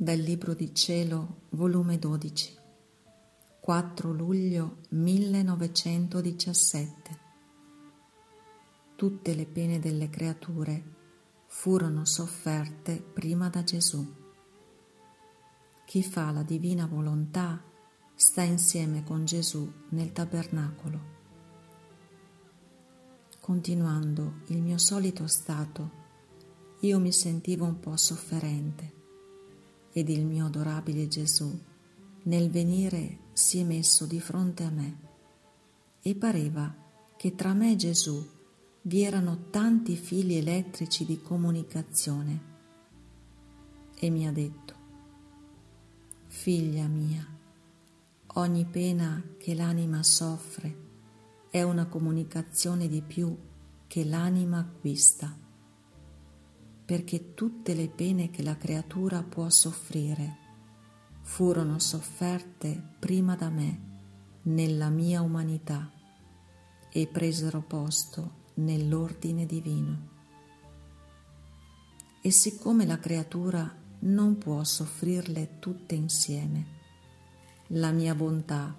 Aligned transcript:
Dal 0.00 0.16
Libro 0.16 0.54
di 0.54 0.72
Cielo, 0.72 1.46
volume 1.48 1.98
12, 1.98 2.56
4 3.58 4.12
luglio 4.12 4.76
1917. 4.90 7.18
Tutte 8.94 9.34
le 9.34 9.44
pene 9.46 9.80
delle 9.80 10.08
creature 10.08 10.84
furono 11.48 12.04
sofferte 12.04 13.02
prima 13.02 13.48
da 13.48 13.64
Gesù. 13.64 14.06
Chi 15.84 16.04
fa 16.04 16.30
la 16.30 16.44
divina 16.44 16.86
volontà 16.86 17.60
sta 18.14 18.42
insieme 18.42 19.02
con 19.02 19.24
Gesù 19.24 19.68
nel 19.88 20.12
tabernacolo. 20.12 21.00
Continuando 23.40 24.42
il 24.46 24.62
mio 24.62 24.78
solito 24.78 25.26
stato, 25.26 25.90
io 26.82 27.00
mi 27.00 27.10
sentivo 27.10 27.64
un 27.64 27.80
po' 27.80 27.96
sofferente 27.96 28.97
ed 29.98 30.08
il 30.08 30.24
mio 30.24 30.46
adorabile 30.46 31.08
Gesù 31.08 31.56
nel 32.24 32.50
venire 32.50 33.26
si 33.32 33.58
è 33.58 33.64
messo 33.64 34.04
di 34.04 34.20
fronte 34.20 34.64
a 34.64 34.70
me. 34.70 34.98
E 36.02 36.14
pareva 36.14 36.74
che 37.16 37.34
tra 37.34 37.52
me 37.54 37.72
e 37.72 37.76
Gesù 37.76 38.26
vi 38.82 39.02
erano 39.02 39.48
tanti 39.50 39.96
fili 39.96 40.36
elettrici 40.36 41.04
di 41.04 41.20
comunicazione. 41.20 42.56
E 43.98 44.10
mi 44.10 44.26
ha 44.26 44.32
detto, 44.32 44.74
figlia 46.26 46.86
mia, 46.86 47.26
ogni 48.34 48.64
pena 48.66 49.22
che 49.38 49.54
l'anima 49.54 50.02
soffre 50.02 50.86
è 51.50 51.62
una 51.62 51.86
comunicazione 51.86 52.88
di 52.88 53.02
più 53.02 53.36
che 53.86 54.04
l'anima 54.04 54.58
acquista 54.58 55.46
perché 56.88 57.34
tutte 57.34 57.74
le 57.74 57.88
pene 57.88 58.30
che 58.30 58.42
la 58.42 58.56
creatura 58.56 59.22
può 59.22 59.50
soffrire 59.50 60.38
furono 61.20 61.78
sofferte 61.78 62.82
prima 62.98 63.36
da 63.36 63.50
me 63.50 63.80
nella 64.44 64.88
mia 64.88 65.20
umanità 65.20 65.92
e 66.90 67.06
presero 67.06 67.60
posto 67.60 68.46
nell'ordine 68.54 69.44
divino. 69.44 70.08
E 72.22 72.30
siccome 72.30 72.86
la 72.86 72.98
creatura 72.98 73.70
non 74.00 74.38
può 74.38 74.64
soffrirle 74.64 75.58
tutte 75.58 75.94
insieme, 75.94 76.66
la 77.66 77.90
mia 77.90 78.14
bontà 78.14 78.74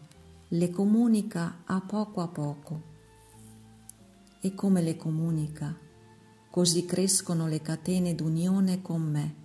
le 0.48 0.70
comunica 0.72 1.62
a 1.64 1.80
poco 1.82 2.22
a 2.22 2.28
poco. 2.28 2.82
E 4.42 4.56
come 4.56 4.82
le 4.82 4.96
comunica? 4.96 5.89
Così 6.60 6.84
crescono 6.84 7.48
le 7.48 7.62
catene 7.62 8.16
d'unione 8.16 8.82
con 8.82 9.02
me. 9.02 9.36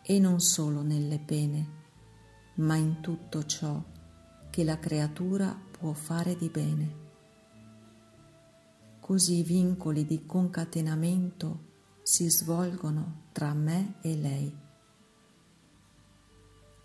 E 0.00 0.18
non 0.18 0.40
solo 0.40 0.80
nelle 0.80 1.18
pene, 1.18 1.68
ma 2.54 2.76
in 2.76 3.02
tutto 3.02 3.44
ciò 3.44 3.78
che 4.48 4.64
la 4.64 4.78
creatura 4.78 5.54
può 5.70 5.92
fare 5.92 6.34
di 6.34 6.48
bene. 6.48 6.94
Così 9.00 9.40
i 9.40 9.42
vincoli 9.42 10.06
di 10.06 10.24
concatenamento 10.24 11.64
si 12.04 12.30
svolgono 12.30 13.24
tra 13.32 13.52
me 13.52 13.96
e 14.00 14.16
lei. 14.16 14.58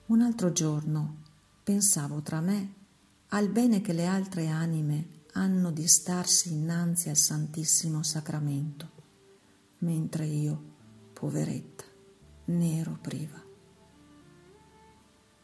Un 0.07 0.19
altro 0.19 0.51
giorno 0.51 1.21
pensavo 1.63 2.21
tra 2.21 2.41
me 2.41 2.73
al 3.29 3.47
bene 3.47 3.79
che 3.79 3.93
le 3.93 4.05
altre 4.05 4.47
anime 4.47 5.14
hanno 5.37 5.69
di 5.71 5.85
starsi 5.85 6.53
innanzi 6.53 7.09
al 7.09 7.17
Santissimo 7.17 8.03
Sacramento, 8.03 8.89
mentre 9.79 10.25
io, 10.25 10.73
poveretta, 11.11 11.83
ne 12.45 12.77
ero 12.77 12.97
priva. 13.01 13.43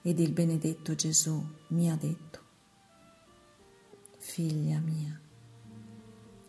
Ed 0.01 0.19
il 0.19 0.31
benedetto 0.31 0.95
Gesù 0.95 1.45
mi 1.69 1.91
ha 1.91 1.97
detto, 1.97 2.39
figlia 4.17 4.79
mia, 4.79 5.19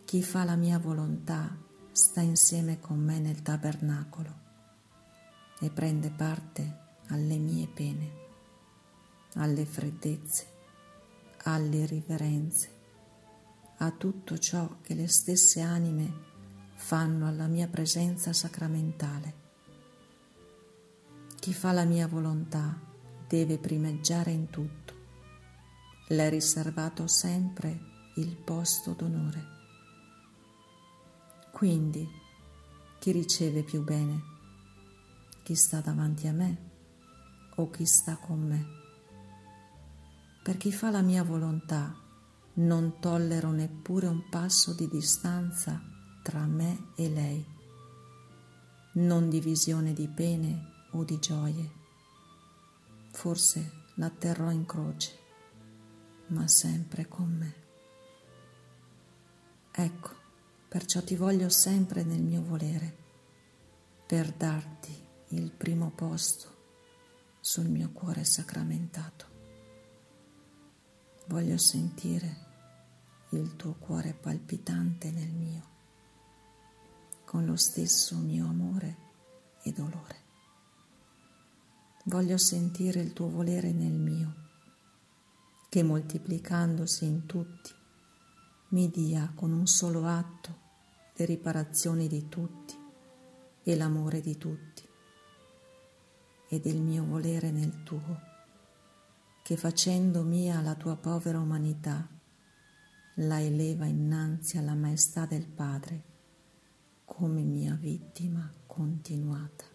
chi 0.05 0.23
fa 0.23 0.45
la 0.45 0.57
mia 0.57 0.79
volontà 0.79 1.59
sta 1.91 2.21
insieme 2.21 2.79
con 2.79 3.01
me 3.01 3.19
nel 3.19 3.43
tabernacolo 3.43 4.41
e 5.59 5.69
prende 5.69 6.11
parte 6.11 6.79
alle 7.09 7.39
mie 7.39 7.67
pene, 7.67 8.11
alle 9.35 9.67
freddezze, 9.67 10.47
alle 11.43 11.87
riverenze 11.87 12.72
a 13.85 13.91
tutto 13.91 14.39
ciò 14.39 14.77
che 14.81 14.95
le 14.95 15.09
stesse 15.09 15.61
anime 15.61 16.31
fanno 16.75 17.27
alla 17.27 17.49
mia 17.49 17.67
presenza 17.67 18.33
sacramentale. 18.33 19.41
Chi 21.41 21.53
fa 21.53 21.73
la 21.73 21.85
mia 21.85 22.07
volontà 22.07 22.79
deve 23.27 23.59
primeggiare 23.59 24.31
in 24.31 24.51
tutto. 24.51 24.95
Le 26.09 26.27
è 26.27 26.31
riservato 26.31 27.09
sempre 27.09 27.81
il 28.17 28.37
posto 28.37 28.93
d'onore. 28.93 29.47
Quindi, 31.51 32.09
chi 33.01 33.11
riceve 33.11 33.65
più 33.65 33.83
bene? 33.83 34.23
Chi 35.43 35.57
sta 35.57 35.81
davanti 35.81 36.29
a 36.29 36.33
me 36.33 36.71
o 37.57 37.69
chi 37.71 37.85
sta 37.85 38.17
con 38.17 38.47
me? 38.47 38.67
Per 40.41 40.57
chi 40.57 40.71
fa 40.71 40.91
la 40.91 41.03
mia 41.03 41.25
volontà 41.25 42.03
non 42.55 42.99
tollero 43.01 43.51
neppure 43.51 44.07
un 44.07 44.29
passo 44.29 44.75
di 44.75 44.89
distanza 44.89 45.81
tra 46.23 46.47
me 46.47 46.93
e 46.97 47.09
lei, 47.09 47.47
non 48.95 49.29
divisione 49.29 49.93
di 49.93 50.09
pene 50.09 50.87
o 50.93 51.05
di 51.05 51.19
gioie. 51.19 51.81
Forse 53.11 53.85
la 53.97 54.11
terrò 54.11 54.51
in 54.51 54.67
croce, 54.67 55.19
ma 56.29 56.47
sempre 56.47 57.09
con 57.09 57.31
me. 57.31 57.55
Ecco, 59.71 60.11
perciò 60.69 61.03
ti 61.03 61.17
voglio 61.17 61.49
sempre 61.49 62.05
nel 62.05 62.23
mio 62.23 62.43
volere, 62.43 62.97
per 64.07 64.31
darti 64.31 64.95
il 65.29 65.51
primo 65.51 65.91
posto 65.91 66.51
sul 67.41 67.69
mio 67.69 67.91
cuore 67.93 68.25
sacramentato. 68.25 69.32
Voglio 71.27 71.57
sentire 71.57 72.37
il 73.31 73.55
tuo 73.55 73.75
cuore 73.75 74.13
palpitante 74.13 75.11
nel 75.13 75.31
mio, 75.31 75.63
con 77.25 77.45
lo 77.47 77.57
stesso 77.57 78.17
mio 78.17 78.49
amore 78.49 78.97
e 79.63 79.73
dolore. 79.73 80.17
Voglio 82.07 82.37
sentire 82.37 83.01
il 83.01 83.13
tuo 83.13 83.31
volere 83.31 83.71
nel 83.73 83.93
mio, 83.93 84.35
che 85.69 85.83
moltiplicandosi 85.85 87.05
in 87.05 87.25
tutti 87.27 87.73
mi 88.71 88.91
dia 88.91 89.31
con 89.35 89.53
un 89.53 89.67
solo 89.67 90.05
atto 90.07 90.59
le 91.15 91.25
riparazioni 91.25 92.09
di 92.09 92.29
tutti 92.29 92.77
e 93.63 93.77
l'amore 93.77 94.21
di 94.21 94.37
tutti, 94.37 94.83
ed 96.49 96.67
il 96.67 96.83
mio 96.83 97.05
volere 97.05 97.53
nel 97.53 97.85
tuo 97.85 98.31
che 99.43 99.57
facendo 99.57 100.23
mia 100.23 100.61
la 100.61 100.75
tua 100.77 100.97
povera 100.97 101.41
umanità, 101.41 102.09
la 103.17 103.41
eleva 103.41 103.87
innanzi 103.87 104.57
alla 104.57 104.75
maestà 104.75 105.27
del 105.27 105.47
Padre 105.47 106.11
come 107.05 107.43
mia 107.43 107.75
vittima 107.75 108.51
continuata. 108.67 109.72